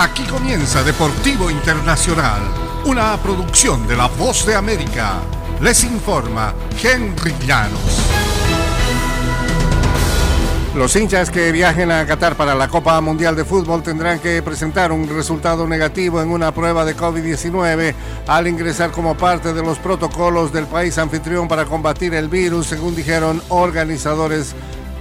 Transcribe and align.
Aquí 0.00 0.22
comienza 0.22 0.82
Deportivo 0.82 1.50
Internacional, 1.50 2.40
una 2.86 3.18
producción 3.18 3.86
de 3.86 3.98
La 3.98 4.06
Voz 4.06 4.46
de 4.46 4.54
América. 4.54 5.20
Les 5.60 5.84
informa 5.84 6.54
Henry 6.82 7.34
Llanos. 7.46 8.00
Los 10.74 10.96
hinchas 10.96 11.28
que 11.28 11.52
viajen 11.52 11.90
a 11.90 12.06
Qatar 12.06 12.34
para 12.34 12.54
la 12.54 12.68
Copa 12.68 12.98
Mundial 13.02 13.36
de 13.36 13.44
Fútbol 13.44 13.82
tendrán 13.82 14.20
que 14.20 14.40
presentar 14.40 14.90
un 14.90 15.06
resultado 15.06 15.66
negativo 15.66 16.22
en 16.22 16.30
una 16.30 16.50
prueba 16.50 16.86
de 16.86 16.96
COVID-19 16.96 17.94
al 18.26 18.46
ingresar 18.46 18.92
como 18.92 19.18
parte 19.18 19.52
de 19.52 19.60
los 19.60 19.78
protocolos 19.78 20.50
del 20.50 20.64
país 20.64 20.96
anfitrión 20.96 21.46
para 21.46 21.66
combatir 21.66 22.14
el 22.14 22.28
virus, 22.30 22.68
según 22.68 22.96
dijeron 22.96 23.42
organizadores 23.50 24.54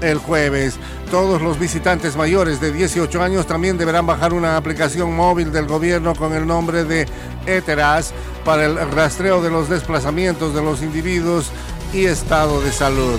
el 0.00 0.18
jueves. 0.18 0.76
Todos 1.10 1.40
los 1.40 1.58
visitantes 1.58 2.16
mayores 2.16 2.60
de 2.60 2.72
18 2.72 3.22
años 3.22 3.46
también 3.46 3.78
deberán 3.78 4.06
bajar 4.06 4.32
una 4.32 4.56
aplicación 4.56 5.14
móvil 5.14 5.52
del 5.52 5.66
gobierno 5.66 6.14
con 6.14 6.32
el 6.32 6.46
nombre 6.46 6.84
de 6.84 7.06
ETERAS 7.46 8.12
para 8.44 8.64
el 8.64 8.76
rastreo 8.90 9.42
de 9.42 9.50
los 9.50 9.68
desplazamientos 9.68 10.54
de 10.54 10.62
los 10.62 10.82
individuos 10.82 11.50
y 11.92 12.06
estado 12.06 12.60
de 12.60 12.72
salud. 12.72 13.18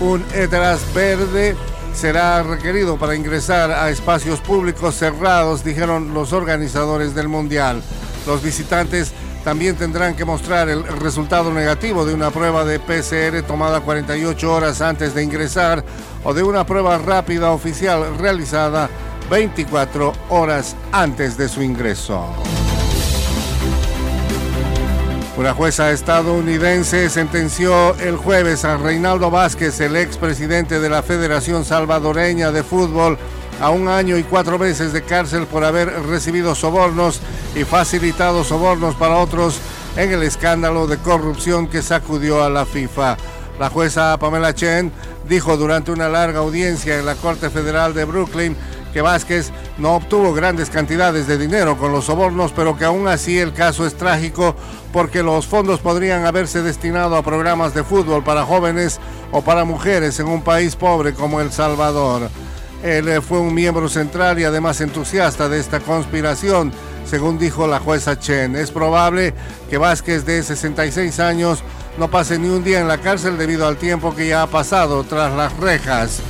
Un 0.00 0.24
ETERAS 0.34 0.80
verde 0.94 1.56
será 1.94 2.42
requerido 2.42 2.98
para 2.98 3.14
ingresar 3.14 3.70
a 3.70 3.88
espacios 3.88 4.40
públicos 4.40 4.94
cerrados, 4.96 5.64
dijeron 5.64 6.12
los 6.12 6.32
organizadores 6.32 7.14
del 7.14 7.28
Mundial. 7.28 7.82
Los 8.26 8.42
visitantes 8.42 9.12
también 9.46 9.76
tendrán 9.76 10.16
que 10.16 10.24
mostrar 10.24 10.68
el 10.68 10.82
resultado 10.82 11.54
negativo 11.54 12.04
de 12.04 12.12
una 12.12 12.32
prueba 12.32 12.64
de 12.64 12.80
PCR 12.80 13.46
tomada 13.46 13.78
48 13.78 14.52
horas 14.52 14.80
antes 14.80 15.14
de 15.14 15.22
ingresar 15.22 15.84
o 16.24 16.34
de 16.34 16.42
una 16.42 16.66
prueba 16.66 16.98
rápida 16.98 17.52
oficial 17.52 18.18
realizada 18.18 18.90
24 19.30 20.12
horas 20.30 20.74
antes 20.90 21.38
de 21.38 21.48
su 21.48 21.62
ingreso. 21.62 22.26
Una 25.36 25.54
jueza 25.54 25.92
estadounidense 25.92 27.08
sentenció 27.08 27.94
el 28.00 28.16
jueves 28.16 28.64
a 28.64 28.76
Reinaldo 28.78 29.30
Vázquez, 29.30 29.78
el 29.80 29.94
expresidente 29.94 30.80
de 30.80 30.90
la 30.90 31.04
Federación 31.04 31.64
Salvadoreña 31.64 32.50
de 32.50 32.64
Fútbol, 32.64 33.16
a 33.60 33.70
un 33.70 33.88
año 33.88 34.16
y 34.16 34.22
cuatro 34.22 34.58
meses 34.58 34.92
de 34.92 35.02
cárcel 35.02 35.46
por 35.46 35.64
haber 35.64 35.90
recibido 36.06 36.54
sobornos 36.54 37.20
y 37.54 37.64
facilitado 37.64 38.44
sobornos 38.44 38.94
para 38.94 39.16
otros 39.16 39.58
en 39.96 40.12
el 40.12 40.22
escándalo 40.22 40.86
de 40.86 40.98
corrupción 40.98 41.68
que 41.68 41.82
sacudió 41.82 42.42
a 42.42 42.50
la 42.50 42.66
FIFA. 42.66 43.16
La 43.58 43.70
jueza 43.70 44.16
Pamela 44.18 44.54
Chen 44.54 44.92
dijo 45.28 45.56
durante 45.56 45.90
una 45.90 46.08
larga 46.08 46.40
audiencia 46.40 46.98
en 46.98 47.06
la 47.06 47.14
Corte 47.14 47.48
Federal 47.48 47.94
de 47.94 48.04
Brooklyn 48.04 48.56
que 48.92 49.00
Vázquez 49.02 49.50
no 49.78 49.96
obtuvo 49.96 50.32
grandes 50.32 50.70
cantidades 50.70 51.26
de 51.26 51.36
dinero 51.36 51.76
con 51.76 51.92
los 51.92 52.06
sobornos, 52.06 52.52
pero 52.52 52.78
que 52.78 52.84
aún 52.84 53.08
así 53.08 53.38
el 53.38 53.52
caso 53.52 53.86
es 53.86 53.94
trágico 53.94 54.54
porque 54.92 55.22
los 55.22 55.46
fondos 55.46 55.80
podrían 55.80 56.24
haberse 56.24 56.62
destinado 56.62 57.16
a 57.16 57.22
programas 57.22 57.74
de 57.74 57.84
fútbol 57.84 58.24
para 58.24 58.44
jóvenes 58.44 59.00
o 59.32 59.42
para 59.42 59.64
mujeres 59.64 60.18
en 60.20 60.28
un 60.28 60.42
país 60.42 60.76
pobre 60.76 61.12
como 61.12 61.40
El 61.40 61.52
Salvador. 61.52 62.30
Él 62.82 63.08
eh, 63.08 63.20
fue 63.20 63.38
un 63.38 63.54
miembro 63.54 63.88
central 63.88 64.38
y 64.38 64.44
además 64.44 64.80
entusiasta 64.80 65.48
de 65.48 65.58
esta 65.58 65.80
conspiración, 65.80 66.72
según 67.04 67.38
dijo 67.38 67.66
la 67.66 67.80
jueza 67.80 68.18
Chen. 68.18 68.56
Es 68.56 68.70
probable 68.70 69.34
que 69.70 69.78
Vázquez, 69.78 70.24
de 70.24 70.42
66 70.42 71.20
años, 71.20 71.62
no 71.98 72.10
pase 72.10 72.38
ni 72.38 72.48
un 72.48 72.62
día 72.62 72.80
en 72.80 72.88
la 72.88 72.98
cárcel 72.98 73.38
debido 73.38 73.66
al 73.66 73.76
tiempo 73.76 74.14
que 74.14 74.28
ya 74.28 74.42
ha 74.42 74.46
pasado 74.46 75.04
tras 75.04 75.32
las 75.34 75.56
rejas. 75.56 76.20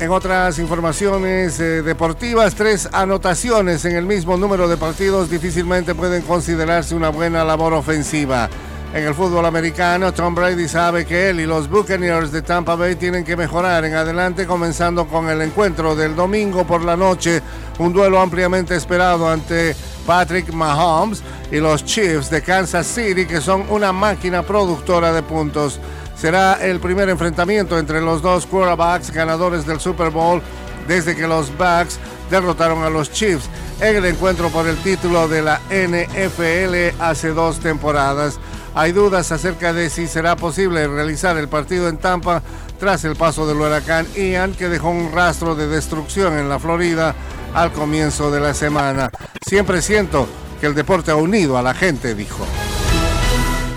En 0.00 0.10
otras 0.10 0.58
informaciones 0.58 1.58
eh, 1.60 1.80
deportivas, 1.80 2.54
tres 2.54 2.90
anotaciones 2.92 3.86
en 3.86 3.96
el 3.96 4.04
mismo 4.04 4.36
número 4.36 4.68
de 4.68 4.76
partidos 4.76 5.30
difícilmente 5.30 5.94
pueden 5.94 6.20
considerarse 6.22 6.94
una 6.94 7.08
buena 7.08 7.42
labor 7.42 7.72
ofensiva. 7.72 8.50
En 8.94 9.02
el 9.02 9.12
fútbol 9.12 9.44
americano, 9.44 10.14
Tom 10.14 10.36
Brady 10.36 10.68
sabe 10.68 11.04
que 11.04 11.30
él 11.30 11.40
y 11.40 11.46
los 11.46 11.68
Buccaneers 11.68 12.30
de 12.30 12.42
Tampa 12.42 12.76
Bay 12.76 12.94
tienen 12.94 13.24
que 13.24 13.36
mejorar 13.36 13.84
en 13.84 13.92
adelante, 13.92 14.46
comenzando 14.46 15.08
con 15.08 15.28
el 15.28 15.42
encuentro 15.42 15.96
del 15.96 16.14
domingo 16.14 16.64
por 16.64 16.84
la 16.84 16.96
noche, 16.96 17.42
un 17.80 17.92
duelo 17.92 18.20
ampliamente 18.20 18.76
esperado 18.76 19.28
ante 19.28 19.74
Patrick 20.06 20.52
Mahomes 20.52 21.24
y 21.50 21.56
los 21.56 21.84
Chiefs 21.84 22.30
de 22.30 22.40
Kansas 22.40 22.86
City, 22.86 23.26
que 23.26 23.40
son 23.40 23.64
una 23.68 23.92
máquina 23.92 24.44
productora 24.44 25.12
de 25.12 25.24
puntos. 25.24 25.80
Será 26.14 26.64
el 26.64 26.78
primer 26.78 27.08
enfrentamiento 27.08 27.76
entre 27.76 28.00
los 28.00 28.22
dos 28.22 28.46
quarterbacks 28.46 29.10
ganadores 29.10 29.66
del 29.66 29.80
Super 29.80 30.10
Bowl 30.10 30.40
desde 30.86 31.16
que 31.16 31.26
los 31.26 31.50
Bucks 31.58 31.98
derrotaron 32.30 32.84
a 32.84 32.90
los 32.90 33.10
Chiefs 33.10 33.48
en 33.80 33.96
el 33.96 34.04
encuentro 34.04 34.50
por 34.50 34.68
el 34.68 34.76
título 34.78 35.26
de 35.26 35.42
la 35.42 35.60
NFL 35.68 37.02
hace 37.02 37.30
dos 37.30 37.58
temporadas. 37.58 38.38
Hay 38.74 38.90
dudas 38.90 39.30
acerca 39.30 39.72
de 39.72 39.88
si 39.88 40.08
será 40.08 40.34
posible 40.34 40.88
realizar 40.88 41.36
el 41.36 41.48
partido 41.48 41.88
en 41.88 41.96
Tampa 41.96 42.42
tras 42.80 43.04
el 43.04 43.14
paso 43.14 43.46
del 43.46 43.58
huracán 43.58 44.06
Ian 44.16 44.52
que 44.52 44.68
dejó 44.68 44.90
un 44.90 45.12
rastro 45.12 45.54
de 45.54 45.68
destrucción 45.68 46.36
en 46.36 46.48
la 46.48 46.58
Florida 46.58 47.14
al 47.54 47.72
comienzo 47.72 48.32
de 48.32 48.40
la 48.40 48.52
semana. 48.52 49.10
Siempre 49.46 49.80
siento 49.80 50.26
que 50.60 50.66
el 50.66 50.74
deporte 50.74 51.12
ha 51.12 51.16
unido 51.16 51.56
a 51.56 51.62
la 51.62 51.72
gente, 51.72 52.16
dijo. 52.16 52.44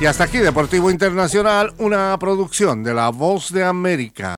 Y 0.02 0.06
hasta 0.06 0.24
aquí 0.24 0.40
Deportivo 0.40 0.90
Internacional, 0.90 1.74
una 1.78 2.18
producción 2.19 2.84
de 2.84 2.94
La 2.94 3.09
Voz 3.09 3.52
de 3.52 3.63
América. 3.63 4.36